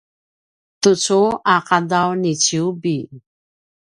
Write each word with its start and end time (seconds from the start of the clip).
tucu 0.81 1.21
a 1.53 1.55
qadaw 1.67 2.09
niciubi 2.21 2.97